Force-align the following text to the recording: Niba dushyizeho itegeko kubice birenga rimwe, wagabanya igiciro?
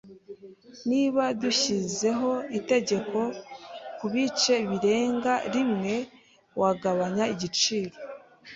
Niba 0.89 1.23
dushyizeho 1.41 2.31
itegeko 2.59 3.19
kubice 3.99 4.53
birenga 4.69 5.33
rimwe, 5.53 5.95
wagabanya 6.61 7.23
igiciro? 7.33 7.95